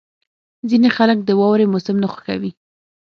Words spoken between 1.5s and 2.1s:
موسم نه